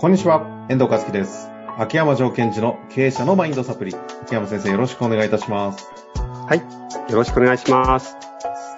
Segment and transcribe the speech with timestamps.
[0.00, 1.50] こんにちは、遠藤和樹です。
[1.76, 3.96] 秋山条件時の経営者のマインドサプリ。
[4.22, 5.90] 秋山先生、よろしくお願いいたします。
[6.46, 6.58] はい。
[7.10, 8.16] よろしくお願いします。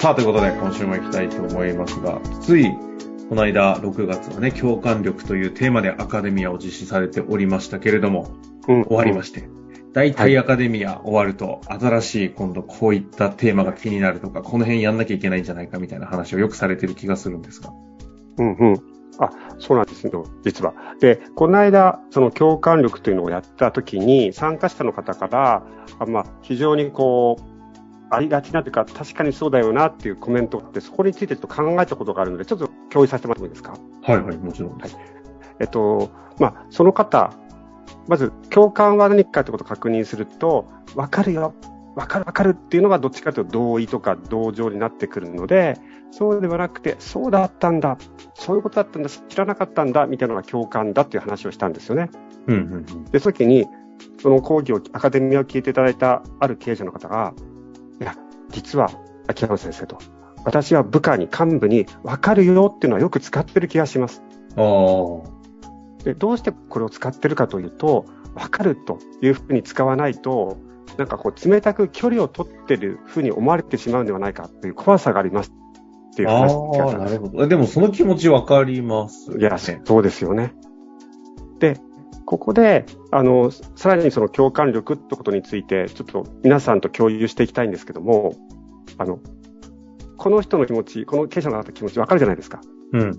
[0.00, 2.70] さあ、ということで、今週も行きたいと思いますが、つい、
[3.28, 8.30] この間、6月はね、共感力というテーマでアカデミアを実施されておりましたけれども、
[8.66, 8.84] うん。
[8.84, 9.46] 終わりまして。
[9.92, 17.74] 大体アカデミア終わると、新しい今度こういったテーマが気になるとか、この辺やんなきゃいけないんじゃないかみたいな話をよくされてる気がするんですが。
[18.38, 18.89] うんうん。
[19.20, 20.74] あ、そうなんですよ、実は。
[20.98, 25.62] で、この間、その共感力というのをやったときに、参加者の方から、
[25.98, 27.42] あまあ、非常にこう、
[28.12, 33.72] ありがちなというか、確かにそうだよなっていうコメントがあって、そこについてちょっと考えたことがあるので、ちょっと共有させてもらってもいいですか？
[34.02, 34.96] はいはい、もちろんです。
[35.60, 37.32] えっと、まあ、その方、
[38.08, 40.66] まず、共感は何かということを確認すると、
[40.96, 41.54] わかるよ、
[41.94, 45.76] わかるわかるっていうのがどっちかというと同意とか同情になってくるので、
[46.10, 47.96] そうではなくて、そうだったんだ、
[48.40, 52.10] そういうことだったんだ、知らなかったんだ、みたいなのが共感だっていう話をしたんですよね。
[52.46, 53.04] うんうんうん。
[53.04, 53.66] で、その時に、
[54.22, 57.34] その講義を、アカデミアを聞いていただいたある経営者の方が、
[58.00, 58.16] いや、
[58.48, 58.90] 実は、
[59.28, 59.98] 秋山先生と、
[60.46, 64.22] 私は部下に、幹部に、わかるよっていうのはよく使ってる気がします。
[66.02, 70.56] で、どうしてこれを使ってるかというと、わかるというふうに使わないと、
[70.96, 75.52] なんかこう、冷たく距離を取ってるふうに思われてしまうのではないかという怖さがあります
[76.12, 77.46] っていうあ話なるほど。
[77.46, 80.54] でもその気持ちわかります、いや、そうですよね。
[81.58, 81.78] で、
[82.24, 88.34] ここで、あの、さらにその共感力ってことについて、ちょっと皆さんと共有していきたいんですけども、
[88.98, 89.18] あの、
[90.16, 92.60] この人の気持ち、この経営者の方の気持ちわかるじゃないですか。
[92.92, 93.18] うん。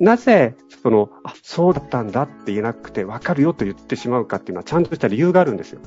[0.00, 5.80] なぜ、その、あ、そうだったんだって言えなくて、わかるよと言ってしまうかっていうのは、ちゃんとした理由があるんですよ。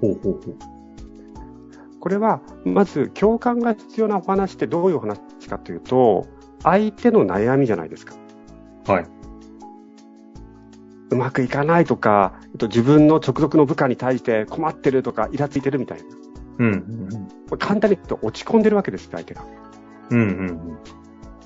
[0.00, 0.77] ほうほうほう。
[2.00, 6.26] これは、まず、共感が必要なお話ってどういうお話かというと、
[6.62, 8.14] 相手の悩みじゃないですか。
[8.86, 9.06] はい。
[11.10, 16.04] うまくいかないとか、えっと自分の直属の部下に対して困ってるとか、イラついてるみたいな。
[16.58, 16.72] うん。
[16.72, 19.42] うん簡単に言うと落ち込んでるわけです、相手が。
[20.10, 20.18] うん。
[20.18, 20.78] うんうん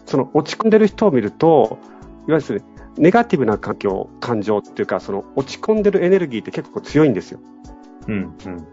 [0.05, 1.79] その落ち込んでる人を見ると、
[2.29, 2.63] いわゆる
[2.99, 7.41] ネガティブな環境、感情っていうか、その落ち込んでるエネルギーって結構強いんですよ。
[8.09, 8.15] うん。
[8.15, 8.67] うんうん。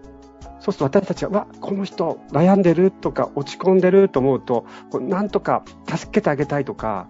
[0.60, 4.66] そうすると私たちは、わ、この人悩んでるとか落ち込んでると思うと、
[5.00, 7.08] なんとか助けてあげたいとか、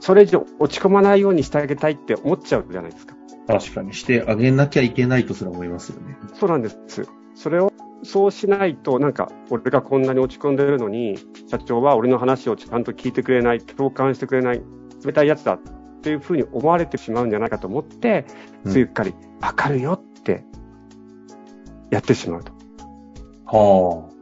[0.00, 3.14] それ以上落ち込まないようにしてあげたいって思っちゃうじゃないですか。
[3.46, 6.16] 確かにしてあげなきゃいけないとすら思いますよね。
[6.34, 7.06] そうなんです。
[7.34, 11.18] それを、そうしないと、なんか、俺がこんなに落ち込んでるのに、
[11.48, 14.62] 社長は俺の話をちゃんと聞いてくれない、共感してくれない、
[15.04, 15.58] 冷たいやつだっ
[16.02, 18.26] ていうふうに思われてしまうんじゃないかと思って、
[18.64, 20.44] うんついうっかり、わかるよって、
[21.90, 22.55] やってしまうと。
[23.46, 24.16] はあ。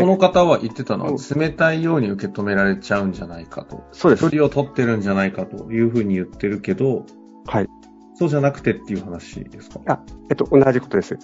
[0.00, 3.84] この方は言ってたのは、うん冷たいように受け止められちゃうんじゃないかと。
[3.92, 4.30] そうです距。
[4.30, 7.04] 離を取ってるんじゃないかというふうに言ってるけど、
[7.46, 7.68] はい。
[8.14, 9.80] そうじゃなくてっていう話ですか？
[9.86, 10.00] あ、
[10.30, 11.18] えっと、同じことです。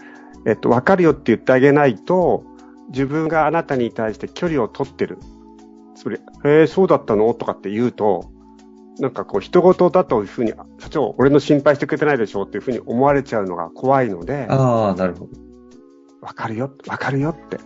[0.47, 2.45] えっと、わかるよって言ってあげないと、
[2.89, 5.19] 自分があなたに対して距離を取ってる。
[5.95, 7.33] それ、へえ、そうだったの？
[7.35, 8.31] とかって言うと、
[8.99, 12.43] なんかこう、人事だというふうに、社長、俺の心配してくれてないでしょ？
[12.43, 15.31] っていうふうに思われちゃうのが怖いので、ああ、なるほど。
[16.25, 17.59] わかるよ、わかるよって。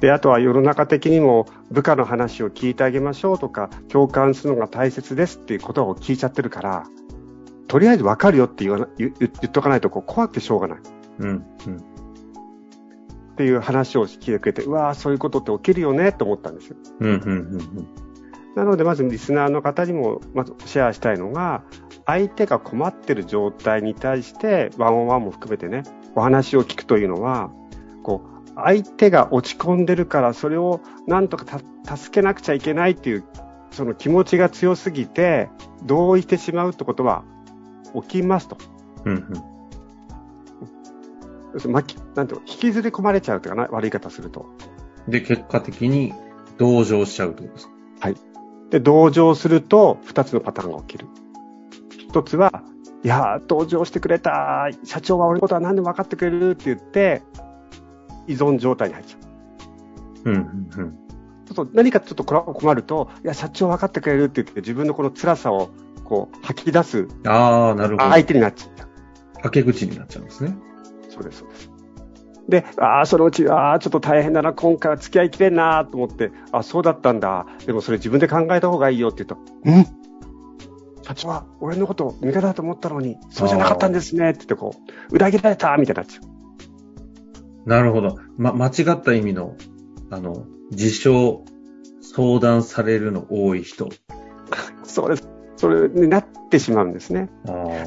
[0.00, 6.84] で、あとは世の中的にも部下の話を聞いてあげましょうとか、共感するのが大切ですっていうことを聞いちゃってるから、
[7.68, 10.78] とりあえずわかるよって言わな言言言っとかないとこう怖くてしょうがない。
[11.18, 11.76] うん、うん。
[11.76, 16.76] っていう話を聞いてくれて、うわーそういうことって起きるよねって思ったんですよ。
[17.00, 17.58] うん、うん、うん。
[18.56, 21.62] なので、まずリスナーの方にも、まずシェアしたいのが、
[22.06, 25.84] 相手が困ってる状態に対して、ワンオンワンも含めてね、
[26.14, 27.50] お話を聞くというのは、
[28.02, 31.44] こう、相手が落ち込んでるから、それをなんとか
[31.84, 33.24] た助けなくちゃいけないっていう、
[33.70, 35.48] その気持ちが強すぎて、
[35.84, 37.24] 同意してしまうってことは
[37.94, 38.58] 起きますと。
[39.04, 39.14] うん、
[41.64, 41.72] うん。
[41.72, 44.46] 巻きなんていうの引きずり込まれちゃうというかな、悪い方すると。
[45.08, 46.12] で、結果的に
[46.58, 47.72] 同情しちゃうってことですか？
[48.70, 51.06] で、同情すると、二つのパターンが起きる。
[51.90, 52.62] 一つは、
[53.04, 54.68] いやー、同情してくれた。
[54.84, 57.22] 社長は俺のことは何でも分かってくれるって言って、
[58.28, 59.18] 依存状態に入っちゃ
[60.24, 60.30] う。
[60.30, 60.98] うん、うん、うん。
[61.46, 65.70] ちょっと何かちょっと困ると、いや、社長分かってくれるって言って、自分のこの辛さを、
[66.04, 68.10] こう、吐き出すああ、なるほど。
[68.10, 69.42] 相手になっちゃう。
[69.42, 70.54] はけ口になっちゃうんですね。
[71.08, 71.70] そうです、そうです。
[72.48, 77.46] で、ああ、そのうち、ああ、ちょっと大変だな、今回は付き合いきれんなと思って、あそうだったんだ。
[77.66, 80.01] でもそれ自分で考えた方がいいよって言うと、うん
[81.12, 84.74] 社長は俺のこと味方だと思ったのに、そうじゃなかったんですねって言ってこ
[85.10, 86.20] う、裏切られたみたいになっちゃ
[87.66, 87.68] う。
[87.68, 88.18] なるほど。
[88.38, 89.56] ま、間違った意味の、
[90.10, 91.44] あの、自称、
[92.00, 93.88] 相談されるの多い人。
[94.84, 95.28] そうです。
[95.56, 97.30] それになってしまうんですね。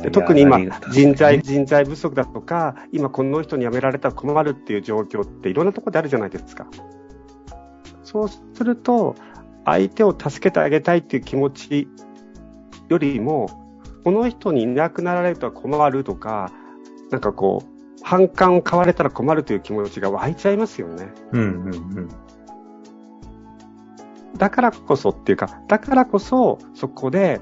[0.02, 0.60] で特に今
[0.92, 6.68] 人材、人材不足だとか、今この人に辞められたら困るっていう状況っていろんなところであるじゃないですか。
[8.04, 9.16] そうすると、
[9.66, 11.90] 相手を助けてあげたいっていう気持ち
[12.90, 13.48] よりも、
[14.04, 16.52] この人にいなくなられると困るとか、
[17.10, 21.12] なんかこう、反感を買われたら困るという気持ちが湧いちゃいますよね。
[21.32, 22.10] うんうんうん。
[24.38, 27.42] だからこそっていうか、だからこそ、そこで、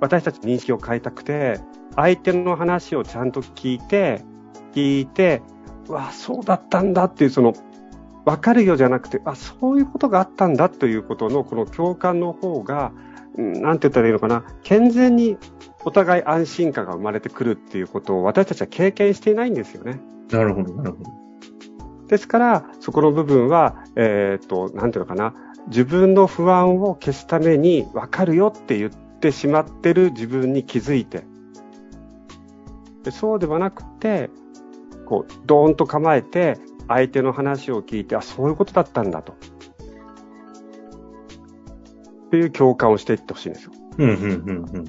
[0.00, 1.60] 私たち認識を変えたくて、
[1.94, 4.24] 相手の話をちゃんと聞いて、
[4.72, 5.42] 聞いて、
[5.88, 7.52] うわ、そうだったんだっていう、その、
[8.24, 15.38] わかるよじゃなくて、あ、そういうことがあったんだということの、この共感の方が、うんなんて言ったらいいのかな、健全に
[15.84, 20.00] お互い安心感が生まれてくるっていうことを私たちは経験していないんですよね。
[20.30, 21.10] なるほど、なるほど。
[22.08, 25.34] ですから、そこの部分は、えっ、と、なんていうのかな、
[25.68, 31.24] 自分の不安を消すために分かるよって言ってしまってる自分に気づいて、
[33.02, 34.30] でそうではなくて、
[35.06, 36.58] こう、ドーンと構えて、
[36.88, 39.34] 相手の話を聞いて、あ、そういうことだったんだと。
[42.32, 43.72] っていう共感をしていってほしいんですよ。
[43.98, 44.84] うんうんうんうん。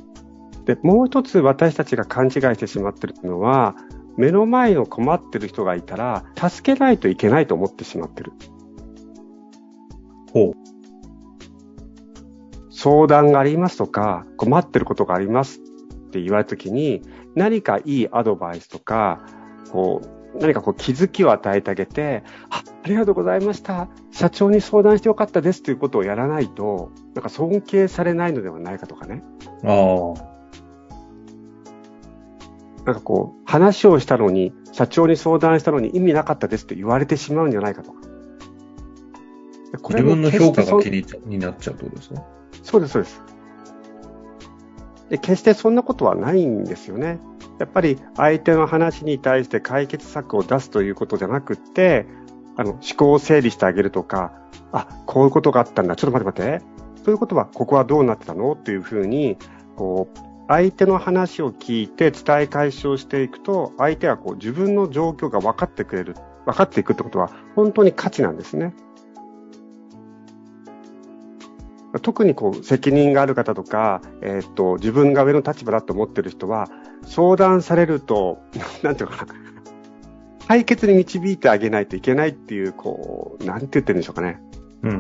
[0.64, 3.76] で、もう一つ私たちが勘違いしてしまってるのは、
[4.16, 8.32] 目の前の困ってる人がいたら、助けないといけないと思ってしまってる。
[10.32, 10.54] ほう。
[12.70, 17.02] 相談がありますとか、困ってることがありますって言われたときに、
[17.36, 19.26] 何かいいアドバイスとか、
[19.70, 23.88] こう、何かこう気づきを与えてあげて、あ、ありがとうございました。
[24.12, 29.24] 社長に相談してよかったですということをやらないと、なんか尊敬されないのではないかとかね。
[29.64, 30.34] ああ。
[32.86, 38.02] なんかこう、話をしたのに、社長に相談したのに意味なかったですって言われてしまうんじゃないかとか。
[39.72, 40.90] でこ自分の評価が気
[41.26, 42.24] になっちゃうってことですね。
[42.64, 43.22] そうです、そうです。
[45.10, 47.20] で決してそんなことはないんですよね。
[47.64, 52.06] やっぱり相手の話に対して解決策を出すということじゃなくて、
[52.58, 54.34] あの、思考を整理してあげるとか、
[54.74, 55.96] あ、こういうことがあったんだ。
[55.96, 56.60] ちょっと待って待っ
[56.98, 57.04] て。
[57.04, 58.52] ということは、ここはどうなってたの？
[58.52, 59.38] っていうふうに、
[59.78, 60.20] こう、
[60.50, 66.16] 相手の話を聞いて伝え解消していくと、相手はこう自分の状況が分かってくれる。
[66.46, 68.76] 分かっていくってことは、本当に価値なんですね。
[72.02, 76.68] 特にこう責任がある方とか、えーっと、自分が上の立場だと思ってる人は、
[77.06, 78.40] 相談されると、
[78.82, 79.34] なんていうのかな、
[80.48, 84.42] 解決に導いてあげないといけないっていう、こう、なんて言ってるんでしょうかね。
[84.82, 85.00] うんうん。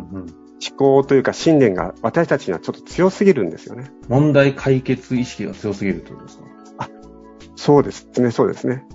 [0.65, 3.91] 思考というか信念が私たちにはちょっと強すぎるんですよね。
[4.07, 6.89] 問題解決意識が強すぎるってことですか？
[7.57, 8.85] そうですね、そうですね。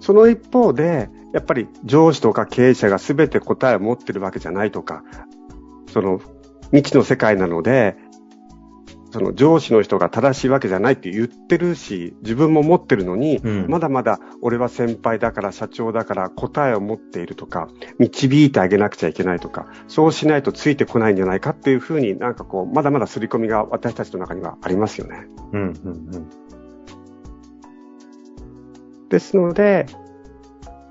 [0.00, 5.04] その一方で、やっぱり上司とか経営者が全て答えを持ってるわけじゃないとか、
[5.92, 6.20] その
[6.72, 7.96] 未知の世界なので、
[9.12, 25.26] その上司の人が正しいわけじゃないって言ってるし、自分も持ってるのに、うんまだまだ俺は先輩だから社長だから答えを持っているとか、導いてあげなくちゃいけないとか、そうしないとついてこないんじゃないかっていうふうになんかこう、まだまだ刷り込みが私たちの中にはありますよね。
[25.52, 25.68] うんうんう
[26.18, 26.30] ん。
[29.08, 29.86] ですので、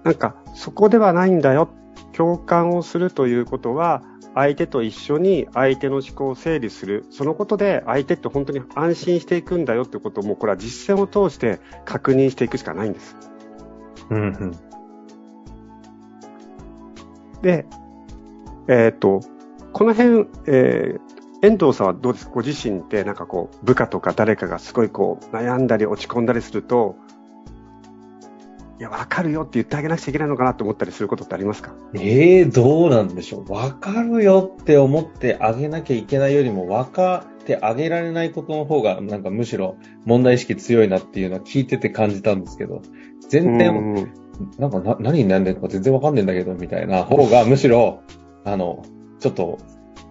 [0.03, 1.69] なんか、そこではないんだよ。
[2.11, 4.03] 共感をするということは、
[4.39, 7.05] 相手と一緒に相手の思考を整理する。
[7.09, 13.17] そのことで相手って本当に安心していくんだよってことをもうこれは実践を通して確認していくしかないんです。
[14.09, 14.51] うんうん。
[17.41, 17.65] で、
[18.69, 19.19] えっ、と、
[19.73, 21.01] この辺、えー
[21.41, 22.25] 遠藤さんはどうです？
[22.25, 26.97] かご自身ってなんかこう、部下とか誰かがすごいこう、悩んだり落ち込んだりすると、
[28.79, 31.73] いや、わかるよって言ってあげなくちゃいけないのかなと思ったりすることってありますか？
[31.95, 33.51] ええどうなんでしょう。
[33.51, 42.81] わかるよって思ってあげなきゃいけないよりも、わかってあげられないことの方が、なんかむしろ問題意識強いなっていうのは聞いてて感じたんですけど、
[43.27, 44.13] 全然、うん
[44.57, 48.01] なんかな何に悩んでるのか全然わかんねえんだけど、みたいな方がむしろ、
[48.45, 48.85] あの、
[49.19, 49.57] ちょっと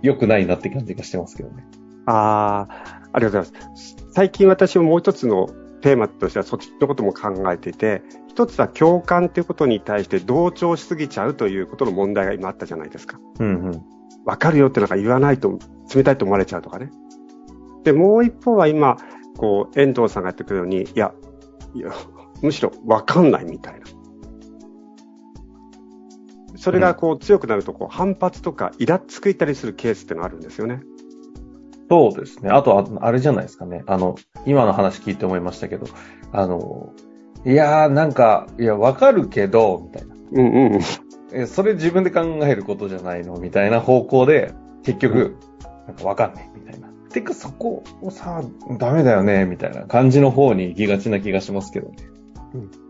[0.02, 1.64] 良くないなって感じがしてますけどね。
[2.04, 3.96] ああ、ありがとうございます。
[4.12, 5.48] 最近私ももう一つの
[5.80, 8.02] テーマとしてはそっちのことも考えていて、
[8.38, 13.18] 一つは共感ということに対して同調しすぎちゃうということの問題が今あったじゃないですか。
[13.40, 13.82] うんうん。
[14.24, 15.58] わかるよってなんか言わないと
[15.92, 16.88] 冷たいと思われちゃうとかね。
[17.82, 18.96] で、もう一方は今、
[19.36, 21.12] こう、遠藤さんがやってくるように、いや、
[21.74, 21.90] いや、
[22.40, 23.86] むしろわかんないみたいな。
[26.54, 30.82] それがこう強くなるとこう反発とかイラつくいたりするケースってのがあるんですよね。
[31.90, 32.50] そうですね。
[32.50, 33.82] あとは、あれじゃないですかね。
[33.88, 34.14] あの、
[34.46, 35.86] 今の話聞いて思いましたけど、
[36.30, 36.92] あの、
[37.48, 40.14] いやーなんか、いや、わかるけど、みたいな。
[40.32, 40.80] うんうんうん。
[41.32, 44.52] え、それ自分で考えることじゃないのみたいな方向で、
[44.84, 45.38] 結局、
[45.86, 46.88] なんかわかんないみたいな。
[47.10, 48.42] てかそこをさ、
[48.78, 51.96] ダメだよね、みたいな感じの方に行きがちな気がしますけどね。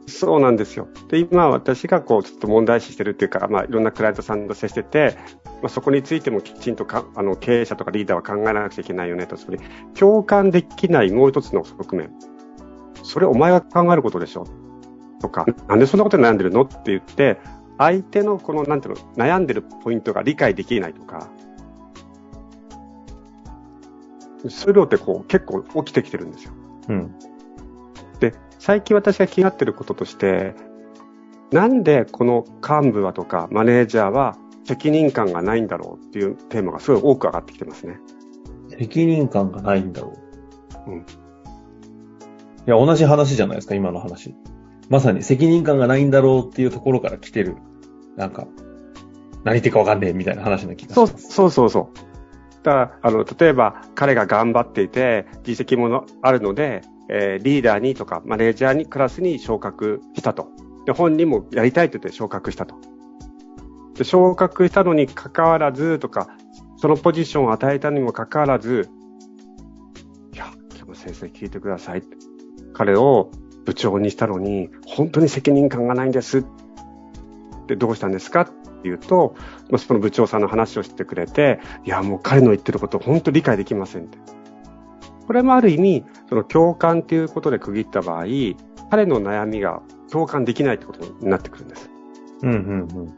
[0.09, 0.88] そうなんですよ。
[1.09, 5.17] で、今私がこう、ちょっと問題視してるっていうか、まあ、いろんなクライアントさんと接してて、
[5.62, 9.61] まあ、そこについてもきちんとか、あの、経営者とかリーダーは考えなくちゃいけないよねと、つまり、
[9.95, 12.11] 共感できないもう一つの側面。
[13.09, 14.47] それお前が考えることでしょ？
[15.21, 16.62] とか、なんでそんなことに悩んでるの？
[16.62, 17.41] って言って、
[17.79, 21.29] 相手のこの、なんていうの、悩んでるポイントが理解できないとか、
[24.49, 26.53] そういうのってこう、結構起きてきてるんですよ。
[26.88, 27.15] うん。
[28.21, 30.55] で、最近私が気になってることとして、
[31.50, 37.99] なんでこの幹部はとかマネージャーは責任感がないんだろうっていうテーマがすごい多く上がってきてますね。
[38.79, 40.12] 責任感がないんだろ
[40.87, 40.91] う。
[40.91, 41.07] うん。
[42.69, 44.35] いや、同じ話じゃないですか、今の話。
[44.91, 47.57] まさに責任感がないんだろうっていうところから来てる。
[48.15, 48.47] なんか、
[49.43, 51.31] 何言ってるかわかんねえみたいな話な気がします。
[51.31, 52.63] そうそうそう。
[52.63, 60.49] だ、あの、例えば彼が頑張っていて、実績もあるので、えー、リーダーにとかマネージャーにクラスに昇格したと。
[60.85, 62.75] で、本人もやりたいと言って昇格したと。
[63.95, 66.29] で、昇格したのに関わらずとか、
[66.77, 68.91] そのポジションを与えたにもかかわらず、
[70.35, 72.03] いや、今日も先生聞いてください。
[72.78, 73.32] 彼を
[73.64, 76.44] 部長にしたのに、本当に責任感がないんです。
[77.66, 78.52] で、どうしたんですかって
[78.85, 79.35] 言うと、
[79.76, 84.18] その部長さんの話をしてくれて、いや、もう彼の言ってること本当理解できませんって。
[85.26, 88.25] これもある意味、その共感っていうことで区切った場合、
[88.90, 91.90] 彼の悩みが共感できないってことになってくるんです。
[92.42, 93.14] うんうんうん。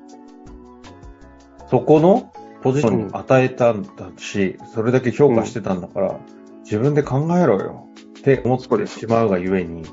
[1.69, 6.19] そこのポジションに与えたんだし、うん、それだけ評価してたんだから、うん、
[6.63, 7.87] 自分で考えろよ
[8.21, 9.85] って思ってしまうがゆえに。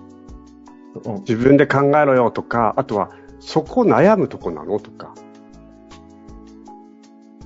[1.19, 5.13] 自分で考えろよとか、あとは、そこ悩むとこなのとか。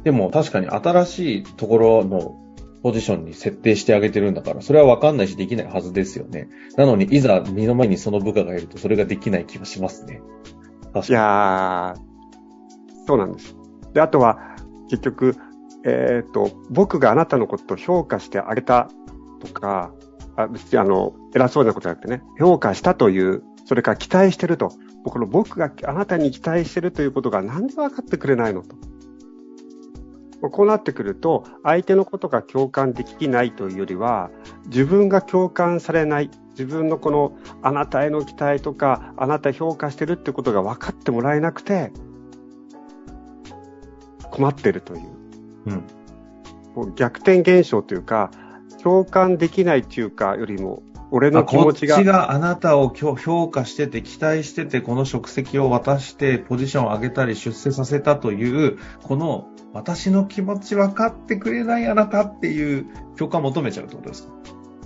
[0.03, 2.37] でも確かに新しいところの
[2.81, 6.49] ポジションに設定してあげてるんだから、それはわかんないしできないはずですよね。
[6.77, 10.21] なのに、いざ身の前にその部下がいると、それができない気がしますね。
[11.07, 13.55] いやー、そうなんです。
[13.93, 14.39] で、あとは、
[14.89, 15.35] 結局、
[15.85, 18.89] えっ、ー、と、僕があなたのことを評価してあげた
[19.39, 19.93] とか、
[20.43, 24.71] あ別にあの、偉そうなことじゃなくてね、評価したという、それから期待してると。
[25.03, 28.75] この僕があなたに期待してるということがなんで分かってくれないのと。
[30.49, 34.31] こうなってくると、相手のことが共感できないというよりは、
[34.67, 41.91] 自分が共感されない、自分のこのあなたへの期待とか、あなた評価してるってことが分かってもらえなくて、
[44.31, 45.01] 困ってるという。
[46.75, 48.31] うん、逆転現象というか、
[48.83, 51.95] 共感できないというかよりも、俺の気持ちが。
[51.95, 62.85] こっちがあなたを評価してて、期待してて、この職責を渡して、ポジションを上げたり出世させたという、この私の気持ち分かってくれないあなたっていう
[63.17, 64.33] 共感を求めちゃうってことですか？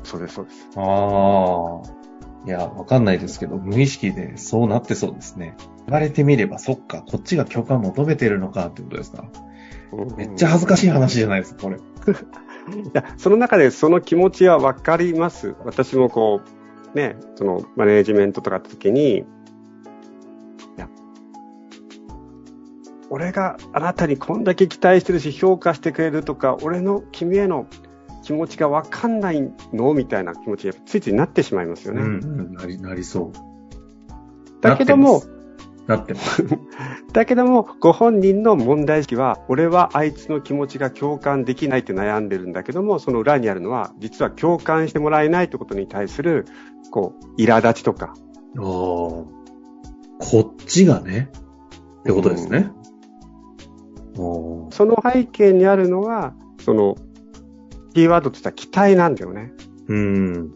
[0.03, 0.69] そうです、そうです。
[0.75, 2.47] ああ。
[2.47, 5.55] いや、わかんないですけど、無意識でそうなってそうですね。
[5.87, 9.25] 言われてみれば、そっか、こっちが共感求めてるのかってことですか？
[10.17, 11.77] めっちゃ恥ずかしい話じゃないですか、これ。
[13.17, 15.55] その中でその気持ちはわかります。
[15.65, 16.41] 私もこ
[16.93, 19.24] う、ね、そのマネージメントとかって時に、い
[20.77, 20.89] や、
[23.10, 27.67] 俺があなたにこんだけ期待してるし評価してくれるとか、俺の君への
[28.24, 29.41] 気持ちがわかんない
[29.74, 29.93] の？
[29.93, 32.01] みたいな気持ちがついついなってしまいますよね。
[32.01, 33.31] うん、うん、なり、なりそう。
[34.62, 35.22] だけども、
[35.87, 36.43] なってます。
[37.13, 46.45] だけども、ご本人の問題意識は、俺はあいつの気持ちが共感できないって悩んでるんだけども、その裏にあるのは、実は共感してもらえないってことに対する、
[46.91, 48.13] こう、苛立ちとか。
[48.57, 48.63] ああ。
[48.63, 49.29] こ
[50.41, 51.29] っちがね。
[51.99, 52.71] ってことですね。
[54.17, 56.95] うん、その背景にあるのは、その、
[57.93, 59.51] キーワードとしては期待なんだよね。
[59.87, 60.51] うん。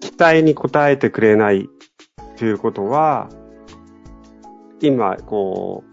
[0.00, 1.68] 期待に応えてくれない
[2.36, 3.28] ということは、
[4.86, 5.84] 今、こ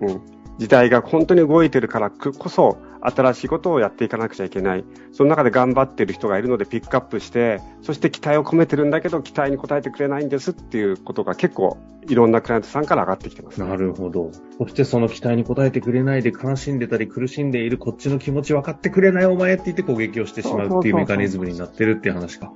[0.00, 0.20] う、うん、
[0.58, 4.84] 時代が本当に動いてるからこそ、新しいことをやっていかなくちゃいけない。
[5.12, 11.76] その中で頑張ってる人がいるのでピックアップして、そして期待を込めてるんだけど、期待に応えてくれないんですっていうことが結構
[12.08, 14.30] いろんなクライアントさんから上がってきてます、ね、なるほど。
[14.58, 22.52] そしてその期待に応えてくれないで悲しんでたり苦しんでいるこっちの気持ち分かってくれないお前って言って攻撃をしてしまうっていうメカニズムになってるっていう話か。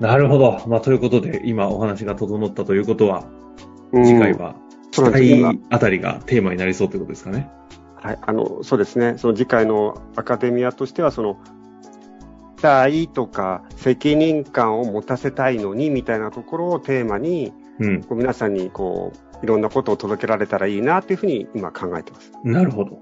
[0.00, 0.60] なるほど。
[0.66, 3.24] まあ、ということで、今お話が整ったということは、
[4.02, 4.56] 次回は
[4.90, 7.50] 期待あたりがテーマになりそうということですかね。
[7.96, 9.14] はい、あの、そうですね。
[9.16, 11.38] その次回のアカデミアとしては、その、
[12.56, 22.32] 期待とか責任感を持たせたいのにみたいなところをテーマに、うん、こう皆さんにこう、いろんなことを届けられたらいいなというふうに今考えてます。
[22.42, 22.98] なるほど。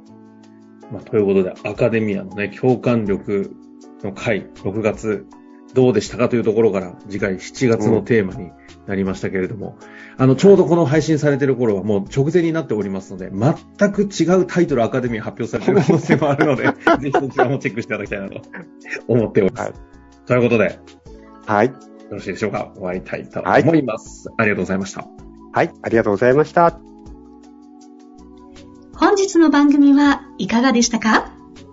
[0.92, 3.54] まあ、ということで、アカデミアのね、共感力
[4.02, 5.26] の回、6月、
[5.74, 8.50] どうでしたかというところから、次回7月のテーマに
[8.86, 9.76] なりましたけれども、
[10.18, 16.64] あの、ちょうどこの配信されている頃はもう直前になっておりますので、全く違うタイトルアカデミー発表されている可能性もあるので、
[17.00, 18.40] ぜひそちらもチェックしていただきたいなと
[19.08, 19.62] 思っております。
[19.62, 19.72] はい
[20.24, 20.70] ということで、よ
[21.46, 21.72] はい。
[22.10, 22.70] ろしいでしょうか？
[22.74, 24.28] 終わりたいと思います。
[24.36, 25.06] ありがとうございました。
[25.52, 25.72] はい。
[25.82, 26.78] ありがとうございました。
[28.94, 31.32] 本日の番組はいかがでしたか？